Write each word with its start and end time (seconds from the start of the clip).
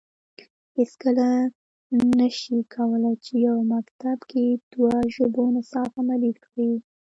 هیڅکله 0.77 1.27
نه 2.19 2.27
شي 2.37 2.57
کولای 2.75 3.15
چې 3.25 3.33
یو 3.47 3.57
مکتب 3.73 4.17
کې 4.29 4.43
په 4.59 4.61
دوه 4.73 4.93
ژبو 5.15 5.43
نصاب 5.55 5.89
عملي 6.01 6.33
کړي 6.45 6.71